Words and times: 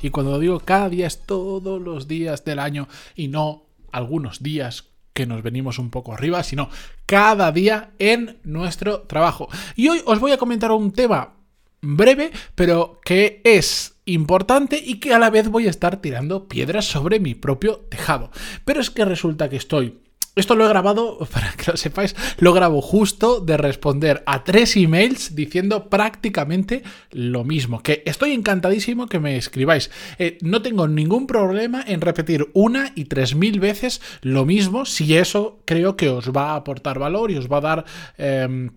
Y 0.00 0.10
cuando 0.10 0.38
digo 0.38 0.60
cada 0.60 0.88
día 0.88 1.06
es 1.06 1.24
todos 1.24 1.80
los 1.80 2.08
días 2.08 2.44
del 2.44 2.58
año 2.58 2.88
y 3.14 3.28
no 3.28 3.64
algunos 3.92 4.42
días 4.42 4.84
que 5.12 5.26
nos 5.26 5.42
venimos 5.42 5.78
un 5.78 5.90
poco 5.90 6.12
arriba, 6.12 6.42
sino 6.44 6.70
cada 7.06 7.50
día 7.50 7.90
en 7.98 8.38
nuestro 8.44 9.00
trabajo. 9.02 9.48
Y 9.74 9.88
hoy 9.88 10.00
os 10.06 10.20
voy 10.20 10.32
a 10.32 10.38
comentar 10.38 10.70
un 10.70 10.92
tema 10.92 11.34
breve, 11.80 12.30
pero 12.54 13.00
que 13.04 13.40
es 13.44 13.96
importante 14.04 14.80
y 14.82 15.00
que 15.00 15.14
a 15.14 15.18
la 15.18 15.30
vez 15.30 15.48
voy 15.48 15.66
a 15.66 15.70
estar 15.70 16.00
tirando 16.00 16.48
piedras 16.48 16.84
sobre 16.84 17.20
mi 17.20 17.34
propio 17.34 17.78
tejado. 17.88 18.30
Pero 18.64 18.80
es 18.80 18.90
que 18.90 19.04
resulta 19.04 19.48
que 19.48 19.56
estoy 19.56 19.98
esto 20.38 20.54
lo 20.54 20.64
he 20.64 20.68
grabado, 20.68 21.18
para 21.32 21.52
que 21.52 21.70
lo 21.70 21.76
sepáis, 21.76 22.14
lo 22.38 22.52
grabo 22.52 22.80
justo 22.80 23.40
de 23.40 23.56
responder 23.56 24.22
a 24.26 24.44
tres 24.44 24.76
emails 24.76 25.34
diciendo 25.34 25.88
prácticamente 25.88 26.82
lo 27.10 27.44
mismo. 27.44 27.82
Que 27.82 28.02
estoy 28.06 28.32
encantadísimo 28.32 29.06
que 29.06 29.18
me 29.18 29.36
escribáis. 29.36 29.90
Eh, 30.18 30.38
no 30.42 30.62
tengo 30.62 30.88
ningún 30.88 31.26
problema 31.26 31.84
en 31.86 32.00
repetir 32.00 32.48
una 32.54 32.92
y 32.94 33.06
tres 33.06 33.34
mil 33.34 33.60
veces 33.60 34.00
lo 34.22 34.44
mismo 34.44 34.84
si 34.84 35.16
eso 35.16 35.60
creo 35.64 35.96
que 35.96 36.08
os 36.08 36.30
va 36.30 36.52
a 36.52 36.56
aportar 36.56 36.98
valor 36.98 37.30
y 37.30 37.36
os 37.36 37.50
va 37.50 37.58
a 37.58 37.60
dar... 37.60 37.84
Em, 38.16 38.70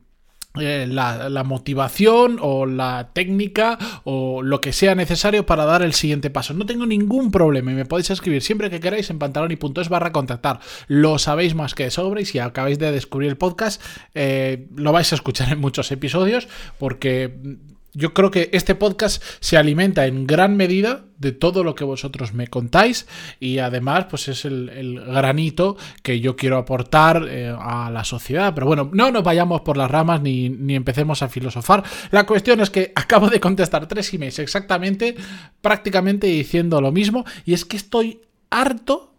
eh, 0.60 0.86
la, 0.86 1.44
motivación 1.46 2.38
o 2.42 2.66
la 2.66 3.12
técnica 3.14 3.78
o 4.04 4.42
lo 4.42 4.60
que 4.60 4.74
sea 4.74 4.96
necesario 4.96 5.46
para 5.46 5.64
dar 5.64 5.82
el 5.82 5.94
siguiente 5.94 6.30
paso. 6.30 6.54
No 6.54 6.66
tengo 6.66 6.86
ningún 6.86 7.32
problema 7.32 7.72
y 7.72 7.76
me 7.76 7.86
podéis 7.86 8.10
escribir 8.10 8.42
siempre 8.42 8.70
que 8.70 8.82
queráis 8.82 9.10
en 9.10 9.18
puntos 9.56 9.88
barra 9.88 10.12
contactar. 10.12 10.60
Lo 10.88 11.20
sabéis 11.20 11.56
más 11.56 11.74
que 11.74 11.86
de 11.86 12.22
y 12.22 12.26
si 12.26 12.40
acabáis 12.40 12.80
de 12.80 12.92
descubrir 12.92 13.30
el 13.30 13.38
podcast 13.38 13.82
eh, 14.14 14.68
lo 14.76 14.92
vais 14.92 15.12
a 15.14 15.16
escuchar 15.16 15.54
en 15.54 15.60
muchos 15.60 15.90
episodios 15.92 16.50
porque 16.78 17.58
yo 17.94 18.14
creo 18.14 18.32
que 18.32 18.50
este 18.54 18.76
podcast 18.76 19.22
se 19.40 19.58
alimenta 19.58 20.06
en 20.06 20.26
gran 20.26 20.56
medida 20.56 21.06
de 21.18 21.32
todo 21.34 21.64
lo 21.64 21.76
que 21.76 21.84
vosotros 21.84 22.34
me 22.34 22.48
contáis 22.48 23.06
y 23.40 23.60
además 23.60 24.06
pues 24.10 24.28
es 24.28 24.46
el, 24.46 25.02
granito 25.06 25.78
que 26.02 26.20
yo 26.20 26.36
quiero 26.36 26.58
aportar 26.58 27.28
eh, 27.30 27.54
a 27.58 27.90
la 27.92 28.04
sociedad. 28.04 28.54
Pero 28.54 28.66
bueno, 28.68 28.90
no 28.94 29.12
nos 29.12 29.24
vayamos 29.24 29.62
por 29.62 29.78
las 29.78 29.92
ramas 29.92 30.22
ni, 30.22 30.50
ni, 30.50 30.76
empecemos 30.76 31.22
a 31.22 31.30
filosofar. 31.30 31.84
La 32.12 32.26
cuestión 32.26 32.62
es 32.62 32.70
que 32.70 32.92
acabo 32.96 33.30
de 33.30 33.40
contestar 33.40 33.88
tres 33.88 34.14
emails 34.14 34.40
exactamente, 34.40 35.16
prácticamente 35.62 36.28
diciendo 36.28 36.82
lo 36.82 36.92
mismo 36.92 37.26
y 37.46 37.54
es 37.54 37.66
que 37.66 37.78
estoy 37.78 38.22
harto, 38.50 39.14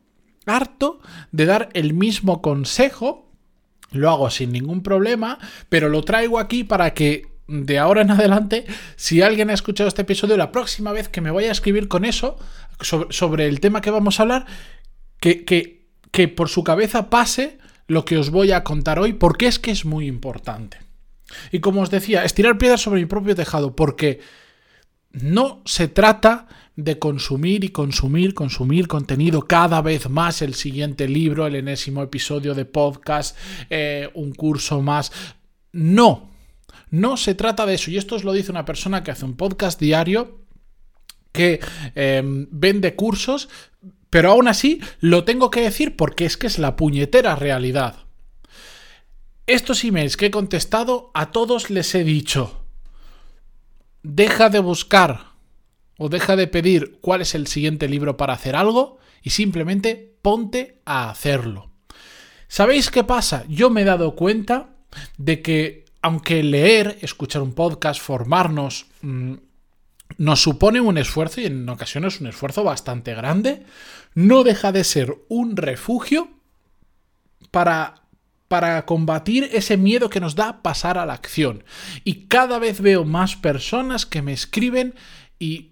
harto 0.46 1.00
de 1.30 1.46
dar 1.46 1.68
el 1.74 1.92
mismo 1.92 2.40
consejo. 2.40 3.28
Lo 3.90 4.08
hago 4.08 4.30
sin 4.30 4.52
ningún 4.52 4.82
problema, 4.82 5.38
pero 5.68 5.90
lo 5.90 6.02
traigo 6.02 6.38
aquí 6.38 6.64
para 6.64 6.94
que 6.94 7.31
de 7.53 7.78
ahora 7.78 8.00
en 8.00 8.11
adelante, 8.11 8.64
si 8.97 9.20
alguien 9.20 9.50
ha 9.50 9.55
escuchado 9.55 9.89
este 9.89 10.03
episodio, 10.03 10.39
la 10.39 10.50
próxima 10.50 10.91
vez 10.91 11.08
que 11.08 11.20
me 11.20 11.31
vaya 11.31 11.50
a 11.50 11.53
escribir 11.53 11.86
con 11.86 12.06
eso, 12.06 12.39
sobre, 12.81 13.47
el 13.47 13.61
tema 13.61 13.83
que 13.83 13.91
vamos 13.91 14.19
a 14.19 14.22
hablar, 14.22 14.47
que, 15.20 15.45
que, 15.45 15.86
que 16.11 16.28
por 16.28 16.48
su 16.48 16.64
cabeza 16.64 17.11
pase 17.11 17.58
lo 17.89 18.06
que 18.06 18.17
os 18.17 18.30
voy 18.30 18.53
a 18.53 18.64
contar 18.64 18.98
hoy, 18.98 19.12
porque 19.12 19.47
es 19.47 19.58
que 19.58 19.70
es 19.70 19.84
muy 19.84 20.06
importante. 20.06 20.79
Y 21.51 21.61
como 21.61 21.83
os 21.83 21.91
decía, 21.91 22.24
estirar 22.24 22.57
piedras 22.57 22.80
sobre 22.80 23.01
mi 23.01 23.07
propio 23.07 23.35
tejado, 23.35 23.77
porque 23.77 24.20
no 25.12 25.61
se 25.67 25.89
trata 25.89 26.48
de 26.74 26.98
consumir 26.98 27.64
y 27.64 27.68
consumir, 27.68 28.33
consumir 28.33 28.89
contenido 28.89 29.42
cada 29.42 29.83
vez 29.83 30.08
más, 30.08 30.41
el 30.41 30.55
siguiente 30.55 31.07
libro, 31.07 31.46
el 31.46 31.57
enésimo 31.57 32.02
episodio 32.02 32.55
de 32.55 32.64
podcast, 32.64 33.36
eh, 33.68 34.08
un 34.14 34.33
curso 34.33 34.80
más. 34.80 35.12
No, 35.73 36.31
no 36.92 37.17
se 37.17 37.35
trata 37.35 37.64
de 37.64 37.75
eso, 37.75 37.91
y 37.91 37.97
esto 37.97 38.17
os 38.17 38.23
lo 38.23 38.35
dice 38.35 38.51
una 38.51 38.67
persona 38.67 39.03
que 39.03 39.11
hace 39.11 39.25
un 39.25 39.35
podcast 39.35 39.80
diario, 39.80 40.42
que 41.33 41.58
em, 41.95 42.47
vende 42.51 42.95
cursos, 42.95 43.48
pero 44.11 44.30
aún 44.30 44.47
así 44.47 44.79
lo 45.01 45.25
tengo 45.25 45.51
que 45.51 45.63
decir 45.63 45.97
porque 45.97 46.27
es 46.27 46.36
que 46.36 46.47
es 46.47 46.58
la 46.58 46.77
puñetera 46.77 47.35
realidad. 47.35 47.97
Estos 49.47 49.83
emails 49.85 50.19
que 50.19 50.27
he 50.27 50.30
contestado, 50.30 51.11
a 51.14 51.30
todos 51.30 51.70
les 51.70 51.95
he 51.95 52.05
dicho, 52.05 52.63
deja 54.03 54.51
de 54.51 54.59
buscar 54.59 55.33
o 55.97 56.11
deja 56.11 56.36
de 56.36 56.47
pedir 56.47 56.98
cuál 57.01 57.23
es 57.23 57.35
el 57.35 57.47
siguiente 57.47 57.89
libro 57.89 58.19
para 58.19 58.35
hacer 58.35 58.55
algo 58.55 58.98
y 59.23 59.30
simplemente 59.30 60.19
ponte 60.20 60.83
a 60.85 61.09
hacerlo. 61.09 61.70
¿Sabéis 62.48 62.91
qué 62.91 63.03
pasa? 63.03 63.47
Yo 63.48 63.70
me 63.70 63.80
he 63.80 63.86
dado 63.86 64.14
cuenta 64.14 64.77
de 65.17 65.41
que 65.41 65.86
aunque 66.02 66.42
leer, 66.42 66.98
escuchar 67.01 67.42
un 67.42 67.55
podcast, 67.55 68.01
formarnos, 68.01 68.86
mm, 69.02 69.35
nos 70.18 70.42
supone 70.42 70.80
un 70.80 70.98
esfuerzo 70.98 71.40
y 71.40 71.46
en 71.46 71.68
ocasiones 71.68 72.20
un 72.20 72.27
esfuerzo 72.27 72.64
bastante 72.64 73.14
grande, 73.14 73.64
no 74.14 74.42
deja 74.42 74.73
de 74.73 74.85
ser 74.85 75.17
un 75.29 75.57
refugio 75.57 76.29
para, 77.51 78.02
para 78.48 78.85
combatir 78.85 79.48
ese 79.52 79.77
miedo 79.77 80.11
que 80.11 80.20
nos 80.20 80.35
da 80.35 80.61
pasar 80.62 80.98
a 80.98 81.07
la 81.07 81.14
acción. 81.14 81.64
Y 82.05 82.27
cada 82.27 82.58
vez 82.58 82.80
veo 82.80 83.05
más 83.05 83.36
personas 83.36 84.05
que 84.05 84.23
me 84.23 84.33
escriben 84.33 84.95
y 85.39 85.71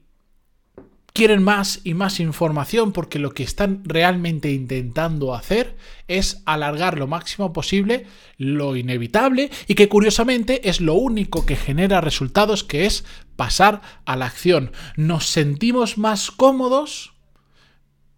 quieren 1.20 1.42
más 1.42 1.82
y 1.84 1.92
más 1.92 2.18
información 2.18 2.92
porque 2.92 3.18
lo 3.18 3.34
que 3.34 3.42
están 3.42 3.82
realmente 3.84 4.52
intentando 4.52 5.34
hacer 5.34 5.76
es 6.08 6.40
alargar 6.46 6.98
lo 6.98 7.06
máximo 7.08 7.52
posible 7.52 8.06
lo 8.38 8.74
inevitable 8.74 9.50
y 9.66 9.74
que 9.74 9.90
curiosamente 9.90 10.70
es 10.70 10.80
lo 10.80 10.94
único 10.94 11.44
que 11.44 11.56
genera 11.56 12.00
resultados 12.00 12.64
que 12.64 12.86
es 12.86 13.04
pasar 13.36 13.82
a 14.06 14.16
la 14.16 14.24
acción. 14.24 14.72
Nos 14.96 15.26
sentimos 15.26 15.98
más 15.98 16.30
cómodos 16.30 17.12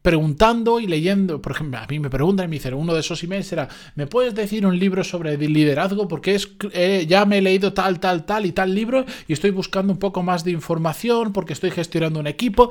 preguntando 0.02 0.80
y 0.80 0.86
leyendo, 0.88 1.40
por 1.40 1.52
ejemplo, 1.52 1.78
a 1.78 1.86
mí 1.86 2.00
me 2.00 2.10
preguntan 2.10 2.46
y 2.46 2.48
me 2.48 2.56
dicen, 2.56 2.74
uno 2.74 2.92
de 2.92 3.00
esos 3.00 3.22
emails 3.22 3.50
era, 3.52 3.68
¿me 3.94 4.08
puedes 4.08 4.34
decir 4.34 4.66
un 4.66 4.78
libro 4.78 5.04
sobre 5.04 5.36
liderazgo? 5.38 6.08
Porque 6.08 6.34
es, 6.34 6.48
eh, 6.72 7.06
ya 7.08 7.24
me 7.24 7.38
he 7.38 7.42
leído 7.42 7.72
tal, 7.72 8.00
tal, 8.00 8.26
tal 8.26 8.44
y 8.44 8.52
tal 8.52 8.74
libro 8.74 9.06
y 9.28 9.32
estoy 9.32 9.50
buscando 9.50 9.92
un 9.92 10.00
poco 10.00 10.22
más 10.22 10.42
de 10.44 10.50
información 10.50 11.32
porque 11.32 11.52
estoy 11.52 11.70
gestionando 11.70 12.18
un 12.18 12.26
equipo. 12.26 12.70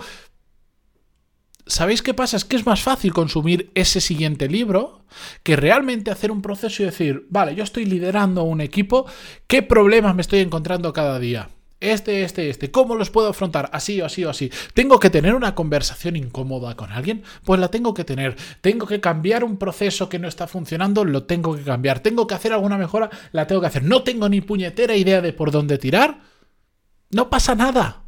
¿Sabéis 1.65 2.01
qué 2.01 2.13
pasa? 2.13 2.35
Es 2.35 2.43
que 2.43 2.57
es 2.57 2.65
más 2.65 2.81
fácil 2.81 3.13
consumir 3.13 3.71
ese 3.75 4.01
siguiente 4.01 4.49
libro 4.49 5.05
que 5.41 5.55
realmente 5.55 6.11
hacer 6.11 6.31
un 6.31 6.41
proceso 6.41 6.83
y 6.83 6.87
decir, 6.87 7.27
vale, 7.29 7.55
yo 7.55 7.63
estoy 7.63 7.85
liderando 7.85 8.43
un 8.43 8.59
equipo, 8.59 9.05
¿qué 9.47 9.61
problemas 9.61 10.15
me 10.15 10.21
estoy 10.21 10.39
encontrando 10.39 10.91
cada 10.91 11.17
día? 11.17 11.49
Este, 11.81 12.23
este, 12.23 12.49
este. 12.49 12.69
¿Cómo 12.69 12.95
los 12.95 13.09
puedo 13.09 13.29
afrontar? 13.29 13.69
Así 13.73 13.99
o 14.01 14.05
así 14.05 14.23
o 14.23 14.29
así. 14.29 14.51
¿Tengo 14.75 14.99
que 14.99 15.09
tener 15.09 15.33
una 15.33 15.55
conversación 15.55 16.15
incómoda 16.15 16.75
con 16.75 16.91
alguien? 16.91 17.23
Pues 17.43 17.59
la 17.59 17.69
tengo 17.69 17.95
que 17.95 18.03
tener. 18.03 18.35
¿Tengo 18.61 18.85
que 18.85 19.01
cambiar 19.01 19.43
un 19.43 19.57
proceso 19.57 20.07
que 20.07 20.19
no 20.19 20.27
está 20.27 20.45
funcionando? 20.45 21.03
Lo 21.03 21.23
tengo 21.23 21.57
que 21.57 21.63
cambiar. 21.63 21.99
¿Tengo 21.99 22.27
que 22.27 22.35
hacer 22.35 22.53
alguna 22.53 22.77
mejora? 22.77 23.09
La 23.31 23.47
tengo 23.47 23.61
que 23.61 23.67
hacer. 23.67 23.83
¿No 23.83 24.03
tengo 24.03 24.29
ni 24.29 24.41
puñetera 24.41 24.95
idea 24.95 25.21
de 25.21 25.33
por 25.33 25.49
dónde 25.49 25.79
tirar? 25.79 26.19
No 27.09 27.31
pasa 27.31 27.55
nada. 27.55 28.00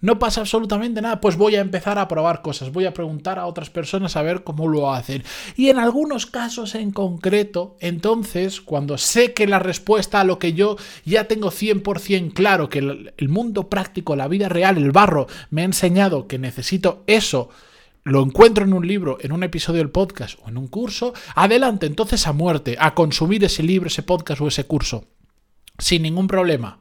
No 0.00 0.18
pasa 0.18 0.40
absolutamente 0.40 1.00
nada, 1.00 1.20
pues 1.20 1.36
voy 1.36 1.56
a 1.56 1.60
empezar 1.60 1.98
a 1.98 2.08
probar 2.08 2.42
cosas, 2.42 2.72
voy 2.72 2.86
a 2.86 2.94
preguntar 2.94 3.38
a 3.38 3.46
otras 3.46 3.70
personas 3.70 4.16
a 4.16 4.22
ver 4.22 4.44
cómo 4.44 4.68
lo 4.68 4.92
hacen. 4.92 5.24
Y 5.56 5.68
en 5.68 5.78
algunos 5.78 6.26
casos 6.26 6.74
en 6.74 6.90
concreto, 6.90 7.76
entonces, 7.80 8.60
cuando 8.60 8.98
sé 8.98 9.32
que 9.32 9.46
la 9.46 9.58
respuesta 9.58 10.20
a 10.20 10.24
lo 10.24 10.38
que 10.38 10.52
yo 10.52 10.76
ya 11.04 11.24
tengo 11.24 11.50
100% 11.50 12.32
claro, 12.32 12.68
que 12.68 12.78
el 12.78 13.28
mundo 13.28 13.68
práctico, 13.68 14.16
la 14.16 14.28
vida 14.28 14.48
real, 14.48 14.76
el 14.76 14.92
barro, 14.92 15.26
me 15.50 15.62
ha 15.62 15.64
enseñado 15.64 16.26
que 16.26 16.38
necesito 16.38 17.02
eso, 17.06 17.50
lo 18.04 18.22
encuentro 18.22 18.64
en 18.64 18.74
un 18.74 18.86
libro, 18.86 19.16
en 19.20 19.32
un 19.32 19.42
episodio 19.42 19.78
del 19.78 19.90
podcast 19.90 20.38
o 20.44 20.50
en 20.50 20.58
un 20.58 20.68
curso, 20.68 21.14
adelante 21.34 21.86
entonces 21.86 22.26
a 22.26 22.32
muerte, 22.32 22.76
a 22.78 22.94
consumir 22.94 23.42
ese 23.44 23.62
libro, 23.62 23.88
ese 23.88 24.02
podcast 24.02 24.42
o 24.42 24.48
ese 24.48 24.64
curso, 24.64 25.06
sin 25.78 26.02
ningún 26.02 26.26
problema. 26.26 26.80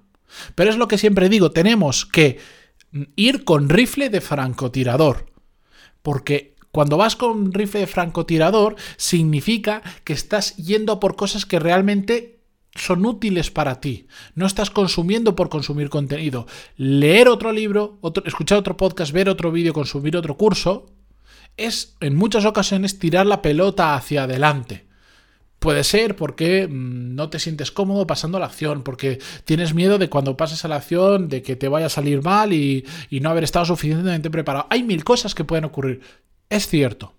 Pero 0.56 0.70
es 0.70 0.78
lo 0.78 0.88
que 0.88 0.98
siempre 0.98 1.30
digo, 1.30 1.52
tenemos 1.52 2.06
que 2.06 2.40
ir 3.16 3.44
con 3.44 3.70
rifle 3.70 4.10
de 4.10 4.22
francotirador. 4.22 5.26
Porque 6.02 6.56
cuando 6.72 6.98
vas 6.98 7.16
con 7.16 7.54
rifle 7.54 7.82
de 7.82 7.88
francotirador 7.88 8.76
significa 8.98 9.82
que 10.04 10.14
estás 10.14 10.56
yendo 10.58 11.00
por 11.00 11.16
cosas 11.16 11.46
que 11.46 11.60
realmente 11.60 12.40
son 12.76 13.06
útiles 13.06 13.52
para 13.52 13.80
ti. 13.80 14.08
No 14.36 14.46
estás 14.46 14.70
consumiendo 14.70 15.36
por 15.36 15.50
consumir 15.50 15.90
contenido. 15.90 16.48
Leer 16.76 17.28
otro 17.28 17.52
libro, 17.52 18.00
escuchar 18.26 18.58
otro 18.58 18.78
podcast, 18.78 19.12
ver 19.12 19.30
otro 19.30 19.52
vídeo, 19.52 19.74
consumir 19.74 20.18
otro 20.18 20.38
curso, 20.38 20.88
es 21.58 21.96
en 22.00 22.16
muchas 22.16 22.46
ocasiones 22.46 22.98
tirar 22.98 23.26
la 23.28 23.42
pelota 23.42 23.96
hacia 23.96 24.24
adelante. 24.24 24.88
Puede 25.64 25.86
ser 25.86 26.18
porque 26.18 26.68
mm, 26.68 27.16
no 27.16 27.30
te 27.30 27.40
sientes 27.40 27.72
cómodo 27.72 28.06
pasando 28.06 28.36
a 28.36 28.42
la 28.42 28.48
acción, 28.48 28.84
porque 28.84 29.20
tienes 29.46 29.74
miedo 29.74 29.98
de 29.98 30.10
cuando 30.10 30.36
pases 30.36 30.66
a 30.66 30.68
la 30.68 30.76
acción 30.76 31.30
de 31.30 31.42
que 31.42 31.56
te 31.56 31.70
vaya 31.70 31.86
a 31.86 31.90
salir 31.90 32.22
mal 32.22 32.52
y, 32.52 32.86
y 33.10 33.22
no 33.22 33.30
haber 33.30 33.46
estado 33.46 33.64
suficientemente 33.64 34.30
preparado. 34.30 34.68
Hay 34.70 34.84
mil 34.84 35.06
cosas 35.06 35.34
que 35.34 35.46
pueden 35.46 35.64
ocurrir. 35.64 36.02
Es 36.50 36.68
cierto. 36.68 37.14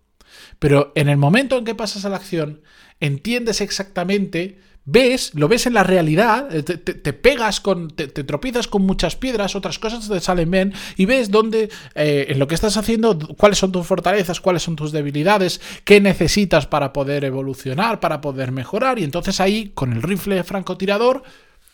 Pero 0.59 0.93
en 0.95 1.09
el 1.09 1.17
momento 1.17 1.57
en 1.57 1.65
que 1.65 1.75
pasas 1.75 2.05
a 2.05 2.11
la 2.11 2.17
acción, 2.17 2.61
entiendes 3.01 3.63
exactamente 3.63 4.59
ves, 4.85 5.33
lo 5.35 5.49
ves 5.49 5.67
en 5.67 5.75
la 5.75 5.83
realidad, 5.83 6.55
eh, 6.55 6.63
te, 6.63 7.13
pegas 7.13 7.61
con, 7.61 7.91
te, 7.91 8.07
tropiezas 8.09 8.69
con 8.69 8.83
muchas 8.83 9.17
piedras, 9.17 9.57
otras 9.57 9.79
cosas 9.79 10.09
te 10.09 10.21
salen 10.21 10.51
bien 10.51 10.75
y 10.97 11.07
ves 11.07 11.31
dónde, 11.31 11.71
eh, 11.95 12.27
en 12.29 12.39
lo 12.39 12.47
que 12.47 12.55
estás 12.55 12.77
haciendo, 12.77 13.19
cuáles 13.37 13.59
son 13.59 13.73
tus 13.73 13.87
fortalezas, 13.87 14.41
cuáles 14.41 14.63
son 14.63 14.77
tus 14.77 14.93
debilidades, 14.93 15.61
qué 15.85 16.01
necesitas 16.01 16.67
para 16.67 16.93
poder 16.93 17.25
evolucionar, 17.25 18.01
para 18.01 18.21
poder 18.21 18.53
mejorar 18.53 18.99
y 18.99 19.05
entonces 19.05 19.41
ahí 19.41 19.73
con 19.75 19.93
el 19.93 20.03
rifle 20.03 20.45
francotirador 20.45 21.23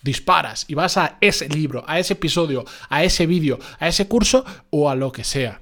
disparas 0.02 0.64
y 0.68 0.74
vas 0.74 0.96
a 0.96 1.18
ese 1.20 1.48
libro, 1.48 1.84
a 1.86 1.98
ese 1.98 2.14
episodio, 2.14 2.64
a 2.88 3.04
ese 3.04 3.26
vídeo, 3.26 3.58
a 3.78 3.88
ese 3.88 4.08
curso 4.08 4.44
o 4.70 4.88
a 4.88 4.94
lo 4.94 5.12
que 5.12 5.24
sea. 5.24 5.60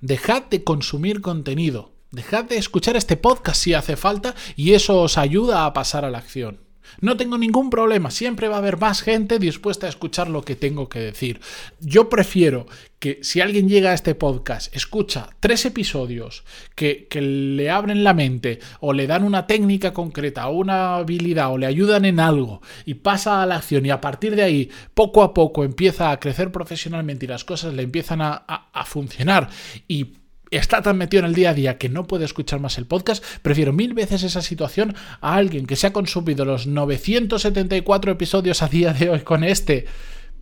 Dejad 0.00 0.44
de 0.44 0.64
consumir 0.64 1.20
contenido. 1.20 1.95
Dejad 2.12 2.44
de 2.44 2.56
escuchar 2.56 2.96
este 2.96 3.16
podcast 3.16 3.60
si 3.60 3.74
hace 3.74 3.96
falta 3.96 4.34
y 4.54 4.74
eso 4.74 5.02
os 5.02 5.18
ayuda 5.18 5.66
a 5.66 5.72
pasar 5.72 6.04
a 6.04 6.10
la 6.10 6.18
acción. 6.18 6.60
No 7.00 7.16
tengo 7.16 7.36
ningún 7.36 7.68
problema, 7.68 8.10
siempre 8.10 8.48
va 8.48 8.56
a 8.56 8.58
haber 8.58 8.78
más 8.78 9.02
gente 9.02 9.38
dispuesta 9.38 9.86
a 9.86 9.90
escuchar 9.90 10.28
lo 10.28 10.42
que 10.42 10.56
tengo 10.56 10.88
que 10.88 11.00
decir. 11.00 11.40
Yo 11.80 12.08
prefiero 12.08 12.66
que 12.98 13.18
si 13.22 13.40
alguien 13.40 13.68
llega 13.68 13.90
a 13.90 13.94
este 13.94 14.14
podcast, 14.14 14.74
escucha 14.74 15.30
tres 15.40 15.66
episodios 15.66 16.44
que, 16.74 17.06
que, 17.08 17.20
le 17.20 17.70
abren 17.70 18.04
la 18.04 18.14
mente 18.14 18.60
o 18.80 18.92
le 18.92 19.06
dan 19.06 19.24
una 19.24 19.46
técnica 19.46 19.92
concreta 19.92 20.48
o 20.48 20.56
una 20.56 20.96
habilidad 20.96 21.52
o 21.52 21.58
le 21.58 21.66
ayudan 21.66 22.04
en 22.04 22.20
algo 22.20 22.62
y 22.84 22.94
pasa 22.94 23.42
a 23.42 23.46
la 23.46 23.56
acción 23.56 23.84
y 23.84 23.90
a 23.90 24.00
partir 24.00 24.36
de 24.36 24.44
ahí 24.44 24.70
poco 24.94 25.22
a 25.22 25.34
poco 25.34 25.64
empieza 25.64 26.10
a 26.10 26.20
crecer 26.20 26.50
profesionalmente 26.50 27.26
y 27.26 27.28
las 27.28 27.44
cosas 27.44 27.74
le 27.74 27.82
empiezan 27.82 28.22
a, 28.22 28.36
a 28.36 28.84
funcionar 28.84 29.50
y 29.88 30.14
está 30.56 30.82
tan 30.82 30.98
metido 30.98 31.20
en 31.20 31.26
el 31.26 31.34
día 31.34 31.50
a 31.50 31.54
día 31.54 31.78
que 31.78 31.88
no 31.88 32.06
puede 32.06 32.24
escuchar 32.24 32.60
más 32.60 32.78
el 32.78 32.86
podcast, 32.86 33.24
prefiero 33.42 33.72
mil 33.72 33.94
veces 33.94 34.22
esa 34.22 34.42
situación 34.42 34.94
a 35.20 35.34
alguien 35.34 35.66
que 35.66 35.76
se 35.76 35.86
ha 35.86 35.92
consumido 35.92 36.44
los 36.44 36.66
974 36.66 38.12
episodios 38.12 38.62
a 38.62 38.68
día 38.68 38.92
de 38.92 39.10
hoy 39.10 39.20
con 39.20 39.44
este, 39.44 39.86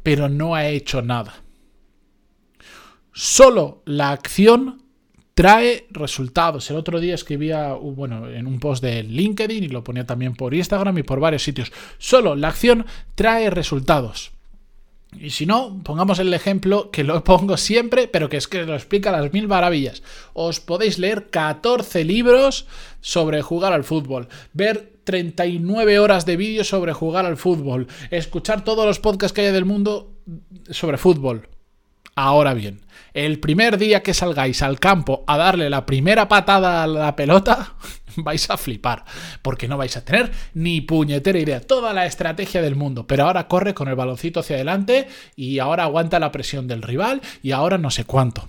pero 0.02 0.28
no 0.28 0.54
ha 0.54 0.66
hecho 0.66 1.02
nada. 1.02 1.34
Solo 3.12 3.82
la 3.86 4.10
acción 4.10 4.82
trae 5.34 5.86
resultados. 5.90 6.70
El 6.70 6.76
otro 6.76 7.00
día 7.00 7.14
escribía, 7.14 7.72
bueno, 7.72 8.28
en 8.28 8.46
un 8.46 8.60
post 8.60 8.82
de 8.82 9.02
LinkedIn 9.02 9.64
y 9.64 9.68
lo 9.68 9.84
ponía 9.84 10.06
también 10.06 10.34
por 10.34 10.54
Instagram 10.54 10.98
y 10.98 11.02
por 11.02 11.20
varios 11.20 11.42
sitios. 11.42 11.72
Solo 11.98 12.36
la 12.36 12.48
acción 12.48 12.86
trae 13.14 13.50
resultados. 13.50 14.33
Y 15.20 15.30
si 15.30 15.46
no, 15.46 15.80
pongamos 15.82 16.18
el 16.18 16.32
ejemplo 16.34 16.90
que 16.90 17.04
lo 17.04 17.22
pongo 17.24 17.56
siempre, 17.56 18.08
pero 18.08 18.28
que 18.28 18.36
es 18.36 18.48
que 18.48 18.64
lo 18.64 18.74
explica 18.74 19.12
las 19.12 19.32
mil 19.32 19.48
maravillas. 19.48 20.02
Os 20.32 20.60
podéis 20.60 20.98
leer 20.98 21.30
14 21.30 22.04
libros 22.04 22.66
sobre 23.00 23.42
jugar 23.42 23.72
al 23.72 23.84
fútbol, 23.84 24.28
ver 24.52 24.94
39 25.04 25.98
horas 25.98 26.26
de 26.26 26.36
vídeos 26.36 26.68
sobre 26.68 26.92
jugar 26.92 27.26
al 27.26 27.36
fútbol, 27.36 27.86
escuchar 28.10 28.64
todos 28.64 28.86
los 28.86 29.00
podcasts 29.00 29.34
que 29.34 29.42
hay 29.42 29.52
del 29.52 29.66
mundo 29.66 30.12
sobre 30.70 30.98
fútbol. 30.98 31.48
Ahora 32.16 32.54
bien, 32.54 32.84
el 33.12 33.40
primer 33.40 33.76
día 33.76 34.02
que 34.02 34.14
salgáis 34.14 34.62
al 34.62 34.78
campo 34.78 35.24
a 35.26 35.36
darle 35.36 35.68
la 35.68 35.84
primera 35.84 36.28
patada 36.28 36.84
a 36.84 36.86
la 36.86 37.16
pelota, 37.16 37.74
vais 38.16 38.48
a 38.50 38.56
flipar, 38.56 39.04
porque 39.42 39.66
no 39.66 39.76
vais 39.76 39.96
a 39.96 40.04
tener 40.04 40.30
ni 40.54 40.80
puñetera 40.80 41.38
idea, 41.38 41.60
toda 41.60 41.92
la 41.92 42.06
estrategia 42.06 42.62
del 42.62 42.76
mundo, 42.76 43.06
pero 43.06 43.24
ahora 43.24 43.48
corre 43.48 43.74
con 43.74 43.88
el 43.88 43.96
baloncito 43.96 44.40
hacia 44.40 44.56
adelante 44.56 45.08
y 45.34 45.58
ahora 45.58 45.84
aguanta 45.84 46.20
la 46.20 46.30
presión 46.30 46.68
del 46.68 46.82
rival 46.82 47.20
y 47.42 47.50
ahora 47.50 47.78
no 47.78 47.90
sé 47.90 48.04
cuánto. 48.04 48.48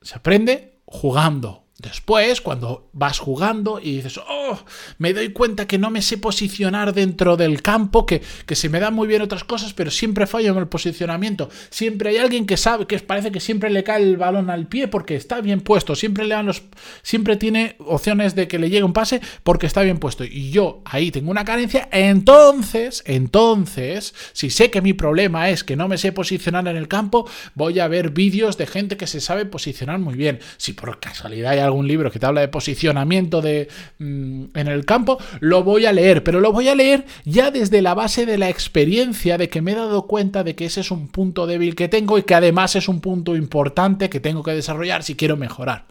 Se 0.00 0.14
aprende 0.14 0.78
jugando, 0.86 1.65
Después, 1.78 2.40
cuando 2.40 2.88
vas 2.94 3.18
jugando 3.18 3.78
y 3.82 3.96
dices, 3.96 4.18
oh, 4.18 4.58
me 4.96 5.12
doy 5.12 5.32
cuenta 5.32 5.66
que 5.66 5.76
no 5.76 5.90
me 5.90 6.00
sé 6.00 6.16
posicionar 6.16 6.94
dentro 6.94 7.36
del 7.36 7.60
campo, 7.60 8.06
que, 8.06 8.22
que 8.46 8.56
se 8.56 8.70
me 8.70 8.80
dan 8.80 8.94
muy 8.94 9.06
bien 9.06 9.20
otras 9.20 9.44
cosas, 9.44 9.74
pero 9.74 9.90
siempre 9.90 10.26
fallo 10.26 10.52
en 10.52 10.56
el 10.56 10.68
posicionamiento. 10.68 11.50
Siempre 11.68 12.10
hay 12.10 12.16
alguien 12.16 12.46
que 12.46 12.56
sabe, 12.56 12.86
que 12.86 12.98
parece 13.00 13.30
que 13.30 13.40
siempre 13.40 13.68
le 13.68 13.84
cae 13.84 14.02
el 14.02 14.16
balón 14.16 14.48
al 14.48 14.68
pie 14.68 14.88
porque 14.88 15.16
está 15.16 15.42
bien 15.42 15.60
puesto. 15.60 15.94
Siempre 15.94 16.24
le 16.24 16.34
dan 16.34 16.46
los. 16.46 16.62
Siempre 17.02 17.36
tiene 17.36 17.76
opciones 17.80 18.34
de 18.34 18.48
que 18.48 18.58
le 18.58 18.70
llegue 18.70 18.82
un 18.82 18.94
pase 18.94 19.20
porque 19.42 19.66
está 19.66 19.82
bien 19.82 19.98
puesto. 19.98 20.24
Y 20.24 20.50
yo 20.50 20.80
ahí 20.86 21.10
tengo 21.10 21.30
una 21.30 21.44
carencia. 21.44 21.90
Entonces, 21.92 23.02
entonces, 23.04 24.14
si 24.32 24.48
sé 24.48 24.70
que 24.70 24.80
mi 24.80 24.94
problema 24.94 25.50
es 25.50 25.62
que 25.62 25.76
no 25.76 25.88
me 25.88 25.98
sé 25.98 26.10
posicionar 26.12 26.66
en 26.68 26.76
el 26.76 26.88
campo, 26.88 27.28
voy 27.54 27.80
a 27.80 27.88
ver 27.88 28.10
vídeos 28.10 28.56
de 28.56 28.66
gente 28.66 28.96
que 28.96 29.06
se 29.06 29.20
sabe 29.20 29.44
posicionar 29.44 29.98
muy 29.98 30.14
bien. 30.14 30.40
Si 30.56 30.72
por 30.72 30.98
casualidad 31.00 31.52
hay 31.52 31.65
algún 31.66 31.86
libro 31.86 32.10
que 32.10 32.18
te 32.18 32.26
habla 32.26 32.40
de 32.40 32.48
posicionamiento 32.48 33.42
de, 33.42 33.68
mm, 33.98 34.44
en 34.54 34.68
el 34.68 34.84
campo, 34.84 35.18
lo 35.40 35.62
voy 35.62 35.86
a 35.86 35.92
leer, 35.92 36.24
pero 36.24 36.40
lo 36.40 36.52
voy 36.52 36.68
a 36.68 36.74
leer 36.74 37.04
ya 37.24 37.50
desde 37.50 37.82
la 37.82 37.94
base 37.94 38.26
de 38.26 38.38
la 38.38 38.48
experiencia 38.48 39.38
de 39.38 39.48
que 39.48 39.62
me 39.62 39.72
he 39.72 39.76
dado 39.76 40.06
cuenta 40.06 40.44
de 40.44 40.54
que 40.54 40.66
ese 40.66 40.80
es 40.80 40.90
un 40.90 41.08
punto 41.08 41.46
débil 41.46 41.74
que 41.74 41.88
tengo 41.88 42.18
y 42.18 42.22
que 42.22 42.34
además 42.34 42.76
es 42.76 42.88
un 42.88 43.00
punto 43.00 43.36
importante 43.36 44.08
que 44.08 44.20
tengo 44.20 44.42
que 44.42 44.52
desarrollar 44.52 45.02
si 45.02 45.14
quiero 45.14 45.36
mejorar. 45.36 45.86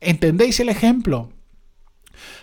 ¿Entendéis 0.00 0.58
el 0.60 0.68
ejemplo? 0.68 1.30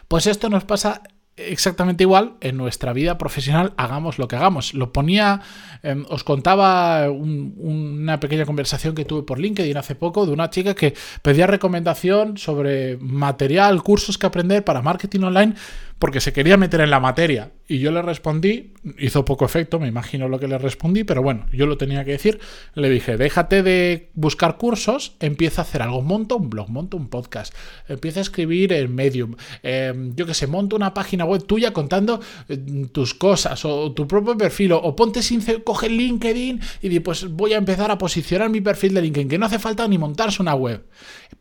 Pues 0.08 0.28
esto 0.28 0.50
nos 0.50 0.64
pasa 0.64 1.04
exactamente 1.48 2.04
igual 2.04 2.34
en 2.42 2.58
nuestra 2.58 2.94
vida 2.94 3.18
profesional, 3.18 3.74
hagamos 3.78 4.20
lo 4.20 4.28
que 4.28 4.36
hagamos. 4.36 4.74
Lo 4.74 4.92
ponía, 4.92 5.42
em, 5.84 6.06
os 6.10 6.24
contaba 6.24 7.10
una 7.10 8.20
pequeña 8.20 8.46
conversación 8.46 8.96
que 8.96 9.06
tuve 9.06 9.24
por 9.24 9.40
LinkedIn 9.40 9.78
hace 9.78 9.96
poco 9.96 10.26
de 10.26 10.34
una 10.34 10.50
chica 10.50 10.74
que 10.76 10.94
pedía 11.22 11.48
recomendación 11.48 12.38
sobre 12.38 12.98
material, 12.98 13.82
cursos 13.84 14.18
que 14.18 14.28
aprender 14.28 14.64
para 14.64 14.82
marketing 14.82 15.22
online 15.22 15.56
porque 16.00 16.22
se 16.22 16.32
quería 16.32 16.58
meter 16.58 16.82
en 16.82 16.90
la 16.90 17.02
materia. 17.02 17.52
Y 17.68 17.80
yo 17.80 17.92
le 17.92 18.02
respondí, 18.02 18.74
hizo 18.98 19.26
poco 19.26 19.46
efecto, 19.46 19.80
me 19.80 19.88
imagino 19.88 20.28
lo 20.28 20.40
que 20.40 20.48
le 20.48 20.58
respondí, 20.58 21.04
pero 21.04 21.22
bueno, 21.22 21.46
yo 21.52 21.68
lo 21.68 21.78
tenía 21.78 22.04
que 22.06 22.12
decir. 22.12 22.40
Le 22.74 22.90
dije, 22.90 23.18
déjate 23.18 23.62
de 23.62 24.10
buscar 24.16 24.58
cursos, 24.58 25.16
empieza 25.20 25.62
a 25.62 25.66
hacer 25.66 25.82
algo, 25.82 26.02
monta 26.02 26.36
un 26.36 26.50
blog, 26.50 26.70
monta 26.70 26.98
un 26.98 27.10
podcast, 27.10 27.54
empieza 27.88 28.22
a 28.22 28.24
escribir 28.24 28.72
en 28.74 28.96
Medium, 28.96 29.36
em, 29.62 30.16
yo 30.16 30.26
que 30.26 30.34
sé, 30.34 30.48
monta 30.48 30.78
una 30.78 30.94
página 30.94 31.26
web 31.26 31.46
tuya 31.46 31.74
contando 31.74 32.22
eh, 32.48 32.58
tus 32.92 33.14
cosas 33.14 33.64
o 33.66 33.92
tu 33.92 34.08
propio 34.08 34.38
perfil, 34.38 34.72
o, 34.72 34.96
ponte 34.96 35.22
sin 35.22 35.42
coge 35.64 35.90
LinkedIn 35.90 36.60
y 36.82 36.90
di, 36.90 37.00
pues 37.02 37.30
voy 37.30 37.54
a 37.54 37.58
empezar 37.58 37.92
a 37.92 37.98
posicionar 37.98 38.50
mi 38.50 38.62
perfil 38.62 38.94
de 38.94 39.02
LinkedIn, 39.02 39.30
que 39.30 39.38
no 39.38 39.46
hace 39.46 39.60
falta 39.60 39.88
ni 39.88 39.98
montarse 39.98 40.42
una 40.42 40.56
web, 40.56 40.86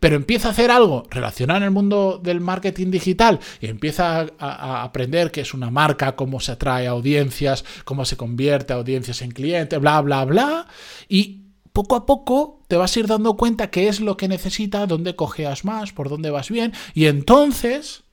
pero 0.01 0.17
empieza 0.17 0.49
a 0.49 0.51
hacer 0.51 0.71
algo 0.71 1.05
relacionado 1.11 1.59
en 1.59 1.65
el 1.65 1.71
mundo 1.71 2.21
del 2.23 2.41
marketing 2.41 2.91
digital 2.91 3.39
y 3.61 3.67
empieza 3.69 4.27
a 4.39 4.48
a, 4.49 4.83
aprender 4.83 5.31
qué 5.31 5.41
es 5.41 5.55
una 5.55 5.71
marca, 5.71 6.17
cómo 6.17 6.41
se 6.41 6.53
atrae 6.53 6.87
a 6.87 6.91
audiencias, 6.91 7.65
cómo 7.85 8.05
se 8.05 8.17
convierte 8.17 8.73
a 8.73 8.77
audiencias 8.77 9.23
en 9.23 9.31
clientes, 9.31 9.81
bla, 9.81 10.01
bla, 10.01 10.25
bla. 10.25 10.67
Y 11.09 11.43
poco 11.73 11.97
a 11.97 12.07
poco 12.07 12.63
te 12.69 12.77
vas 12.77 12.97
a 12.97 13.01
ir 13.01 13.07
dando 13.07 13.37
cuenta 13.37 13.71
qué 13.71 13.89
es 13.89 14.01
lo 14.01 14.17
que 14.17 14.29
necesita, 14.29 14.87
dónde 14.87 15.17
cojeas 15.17 15.65
más, 15.65 15.93
por 15.93 16.09
dónde 16.09 16.31
vas 16.31 16.51
bien. 16.51 16.73
Y 16.95 17.07
entonces 17.07 18.05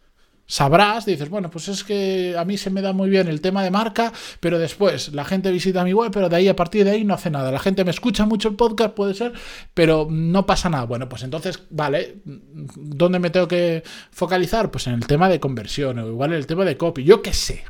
sabrás, 0.47 1.05
dices, 1.05 1.29
bueno, 1.29 1.49
pues 1.49 1.67
es 1.67 1.83
que 1.83 2.35
a 2.37 2.45
mí 2.45 2.57
se 2.57 2.69
me 2.69 2.81
da 2.81 2.93
muy 2.93 3.09
bien 3.09 3.27
el 3.27 3.41
tema 3.41 3.63
de 3.63 3.71
marca, 3.71 4.13
pero 4.39 4.59
después 4.59 5.13
la 5.13 5.25
gente 5.25 5.51
visita 5.51 5.83
mi 5.83 5.93
web, 5.93 6.11
pero 6.11 6.29
de 6.29 6.35
ahí 6.35 6.47
a 6.47 6.55
partir 6.55 6.85
de 6.85 6.91
ahí 6.91 7.03
no 7.03 7.13
hace 7.13 7.29
nada. 7.29 7.51
La 7.51 7.59
gente 7.59 7.83
me 7.83 7.91
escucha 7.91 8.25
mucho 8.25 8.49
el 8.49 8.55
podcast, 8.55 8.93
puede 8.93 9.13
ser, 9.13 9.33
pero 9.73 10.07
no 10.09 10.45
pasa 10.45 10.69
nada. 10.69 10.85
Bueno, 10.85 11.09
pues 11.09 11.23
entonces, 11.23 11.63
vale, 11.69 12.21
¿dónde 12.23 13.19
me 13.19 13.29
tengo 13.29 13.47
que 13.47 13.83
focalizar? 14.11 14.71
Pues 14.71 14.87
en 14.87 14.93
el 14.93 15.07
tema 15.07 15.29
de 15.29 15.39
conversión 15.39 15.99
o 15.99 16.07
igual 16.07 16.31
en 16.31 16.37
el 16.37 16.47
tema 16.47 16.65
de 16.65 16.77
copy, 16.77 17.03
yo 17.03 17.21
qué 17.21 17.33
sé. 17.33 17.63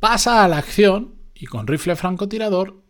Pasa 0.00 0.44
a 0.44 0.48
la 0.48 0.58
acción 0.58 1.14
y 1.34 1.46
con 1.46 1.66
rifle 1.66 1.96
francotirador 1.96 2.85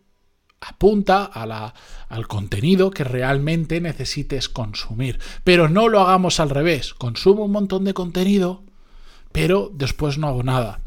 apunta 0.61 1.23
a 1.23 1.45
la, 1.45 1.73
al 2.09 2.27
contenido 2.27 2.91
que 2.91 3.03
realmente 3.03 3.81
necesites 3.81 4.49
consumir. 4.49 5.19
Pero 5.43 5.69
no 5.69 5.87
lo 5.87 6.01
hagamos 6.01 6.39
al 6.39 6.49
revés. 6.49 6.93
Consumo 6.93 7.45
un 7.45 7.51
montón 7.51 7.83
de 7.83 7.93
contenido, 7.93 8.63
pero 9.31 9.71
después 9.73 10.17
no 10.17 10.27
hago 10.27 10.43
nada. 10.43 10.81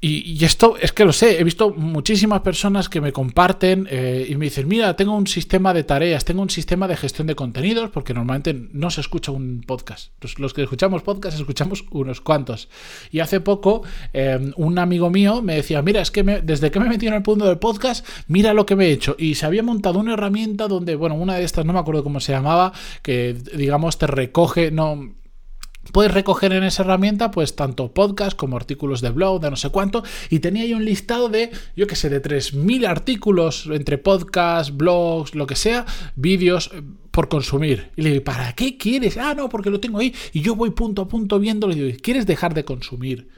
Y, 0.00 0.44
esto 0.44 0.76
es 0.80 0.92
que 0.92 1.04
lo 1.04 1.12
sé, 1.12 1.40
he 1.40 1.44
visto 1.44 1.70
muchísimas 1.70 2.40
personas 2.40 2.88
que 2.88 3.00
me 3.00 3.12
comparten 3.12 3.88
eh, 3.90 4.26
y 4.28 4.36
me 4.36 4.46
dicen, 4.46 4.68
mira, 4.68 4.94
tengo 4.94 5.16
un 5.16 5.26
sistema 5.26 5.72
de 5.72 5.84
tareas, 5.84 6.24
tengo 6.24 6.42
un 6.42 6.50
sistema 6.50 6.86
de 6.86 6.96
gestión 6.96 7.26
de 7.26 7.34
contenidos, 7.34 7.90
porque 7.90 8.12
normalmente 8.12 8.54
no 8.72 8.90
se 8.90 9.00
escucha 9.00 9.32
un 9.32 9.62
podcast. 9.66 10.12
Los, 10.38 10.52
que 10.52 10.62
escuchamos 10.62 11.02
podcast 11.02 11.38
escuchamos 11.38 11.84
unos 11.90 12.20
cuantos. 12.20 12.68
Y 13.10 13.20
hace 13.20 13.40
poco 13.40 13.82
em, 14.12 14.52
un 14.56 14.78
amigo 14.78 15.10
mío 15.10 15.40
me 15.40 15.56
decía, 15.56 15.80
mira, 15.82 16.02
es 16.02 16.10
que 16.10 16.22
desde 16.22 16.70
que 16.70 16.80
me 16.80 16.88
metí 16.88 17.06
en 17.06 17.14
el 17.14 17.22
punto 17.22 17.46
del 17.46 17.58
podcast, 17.58 18.06
mira 18.28 18.52
lo 18.52 18.66
que 18.66 18.76
me 18.76 18.86
he 18.86 18.92
hecho. 18.92 19.16
Y 19.18 19.34
se 19.34 19.46
había 19.46 19.62
montado 19.62 19.98
una 19.98 20.12
herramienta 20.12 20.68
donde, 20.68 20.94
bueno, 20.94 21.14
una 21.14 21.36
de 21.36 21.44
estas, 21.44 21.64
no 21.64 21.72
me 21.72 21.78
acuerdo 21.78 22.04
cómo 22.04 22.20
se 22.20 22.32
llamaba, 22.32 22.72
que 23.02 23.34
digamos 23.54 23.98
te 23.98 24.06
recoge, 24.06 24.70
no 24.70 25.14
Puedes 25.92 26.12
recoger 26.12 26.52
en 26.52 26.64
esa 26.64 26.82
herramienta 26.82 27.30
pues 27.30 27.56
tanto 27.56 27.92
podcast 27.92 28.36
como 28.36 28.56
artículos 28.56 29.00
de 29.00 29.10
blog, 29.10 29.40
de 29.40 29.50
no 29.50 29.56
sé 29.56 29.70
cuánto, 29.70 30.02
y 30.30 30.40
tenía 30.40 30.62
ahí 30.62 30.74
un 30.74 30.84
listado 30.84 31.28
de, 31.28 31.50
yo 31.76 31.86
qué 31.86 31.96
sé, 31.96 32.08
de 32.08 32.22
3.000 32.22 32.86
artículos 32.86 33.68
entre 33.72 33.98
podcast, 33.98 34.76
blogs, 34.76 35.34
lo 35.34 35.46
que 35.46 35.56
sea, 35.56 35.86
vídeos 36.16 36.70
eh, 36.74 36.82
por 37.10 37.28
consumir. 37.28 37.90
Y 37.96 38.02
le 38.02 38.10
digo, 38.10 38.24
¿para 38.24 38.52
qué 38.52 38.76
quieres? 38.76 39.16
Ah, 39.16 39.34
no, 39.34 39.48
porque 39.48 39.70
lo 39.70 39.80
tengo 39.80 39.98
ahí 39.98 40.14
y 40.32 40.40
yo 40.40 40.54
voy 40.54 40.70
punto 40.70 41.02
a 41.02 41.08
punto 41.08 41.38
viéndolo 41.38 41.72
y 41.72 41.80
digo, 41.80 41.98
¿quieres 42.02 42.26
dejar 42.26 42.54
de 42.54 42.64
consumir? 42.64 43.28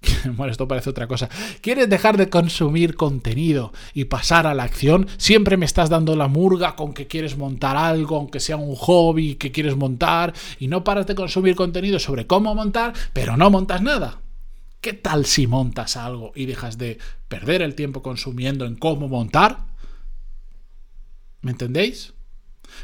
bueno, 0.36 0.50
esto 0.50 0.68
parece 0.68 0.90
otra 0.90 1.06
cosa. 1.06 1.28
¿Quieres 1.60 1.88
dejar 1.88 2.16
de 2.16 2.30
consumir 2.30 2.94
contenido 2.94 3.72
y 3.92 4.04
pasar 4.04 4.46
a 4.46 4.54
la 4.54 4.62
acción? 4.62 5.08
Siempre 5.18 5.56
me 5.56 5.66
estás 5.66 5.90
dando 5.90 6.16
la 6.16 6.28
murga 6.28 6.76
con 6.76 6.94
que 6.94 7.06
quieres 7.06 7.36
montar 7.36 7.76
algo, 7.76 8.16
aunque 8.16 8.40
sea 8.40 8.56
un 8.56 8.74
hobby 8.76 9.34
que 9.34 9.52
quieres 9.52 9.76
montar, 9.76 10.32
y 10.58 10.68
no 10.68 10.84
paras 10.84 11.06
de 11.06 11.14
consumir 11.14 11.54
contenido 11.54 11.98
sobre 11.98 12.26
cómo 12.26 12.54
montar, 12.54 12.94
pero 13.12 13.36
no 13.36 13.50
montas 13.50 13.82
nada. 13.82 14.20
¿Qué 14.80 14.94
tal 14.94 15.26
si 15.26 15.46
montas 15.46 15.96
algo 15.96 16.32
y 16.34 16.46
dejas 16.46 16.78
de 16.78 16.98
perder 17.28 17.60
el 17.60 17.74
tiempo 17.74 18.02
consumiendo 18.02 18.64
en 18.64 18.76
cómo 18.76 19.08
montar? 19.08 19.66
¿Me 21.42 21.50
entendéis? 21.50 22.14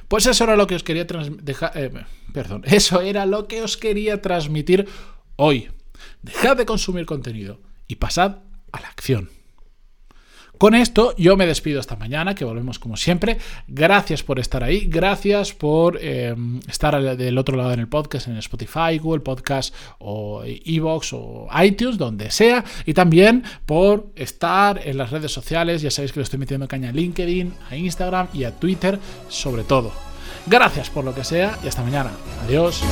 Pues 0.08 0.26
eso 0.26 0.44
era 0.44 0.56
lo 0.56 0.66
que 0.66 0.74
os 0.74 0.82
quería 0.82 1.04
dejar, 1.04 1.72
eh, 1.74 1.90
perdón, 2.34 2.62
eso 2.66 3.00
era 3.00 3.24
lo 3.24 3.48
que 3.48 3.62
os 3.62 3.78
quería 3.78 4.20
transmitir 4.20 4.86
hoy. 5.36 5.70
Dejad 6.22 6.56
de 6.56 6.66
consumir 6.66 7.06
contenido 7.06 7.60
y 7.88 7.96
pasad 7.96 8.38
a 8.72 8.80
la 8.80 8.88
acción. 8.88 9.30
Con 10.58 10.74
esto 10.74 11.14
yo 11.18 11.36
me 11.36 11.46
despido 11.46 11.80
esta 11.80 11.96
mañana, 11.96 12.34
que 12.34 12.44
volvemos 12.44 12.78
como 12.78 12.96
siempre. 12.96 13.36
Gracias 13.68 14.22
por 14.22 14.38
estar 14.38 14.64
ahí, 14.64 14.86
gracias 14.86 15.52
por 15.52 16.02
em, 16.02 16.60
estar 16.66 17.16
del 17.16 17.36
otro 17.36 17.56
lado 17.56 17.72
en 17.72 17.80
el 17.80 17.88
podcast, 17.88 18.28
en 18.28 18.38
Spotify, 18.38 18.98
Google 18.98 19.20
Podcast 19.20 19.74
o 19.98 20.42
Evox 20.44 21.12
o 21.12 21.48
iTunes, 21.62 21.98
donde 21.98 22.30
sea. 22.30 22.64
Y 22.86 22.94
también 22.94 23.44
por 23.66 24.12
estar 24.16 24.80
en 24.82 24.96
las 24.96 25.10
redes 25.10 25.32
sociales, 25.32 25.82
ya 25.82 25.90
sabéis 25.90 26.12
que 26.12 26.20
lo 26.20 26.24
estoy 26.24 26.38
metiendo 26.38 26.66
caña 26.66 26.88
a 26.88 26.92
LinkedIn, 26.92 27.52
a 27.70 27.76
Instagram 27.76 28.28
y 28.32 28.44
a 28.44 28.52
Twitter 28.52 28.98
sobre 29.28 29.62
todo. 29.62 29.92
Gracias 30.46 30.88
por 30.88 31.04
lo 31.04 31.14
que 31.14 31.24
sea 31.24 31.58
y 31.62 31.68
hasta 31.68 31.82
mañana. 31.82 32.12
Adiós. 32.44 32.82